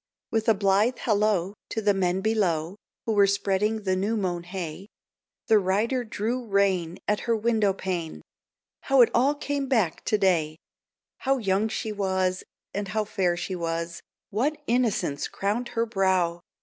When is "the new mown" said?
3.83-4.45